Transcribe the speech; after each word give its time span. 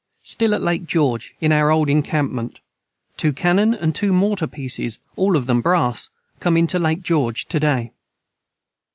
Stil 0.23 0.55
at 0.55 0.63
Lake 0.63 0.85
George 0.87 1.35
in 1.41 1.51
our 1.51 1.69
old 1.69 1.87
encampment 1.87 2.59
2 3.17 3.33
Cannon 3.33 3.75
and 3.75 3.93
2 3.93 4.11
morter 4.11 4.47
peaces 4.47 4.97
all 5.15 5.35
of 5.35 5.45
them 5.45 5.61
Brass 5.61 6.09
come 6.39 6.57
into 6.57 6.79
Lake 6.79 7.03
George 7.03 7.45
to 7.45 7.59
day. 7.59 7.91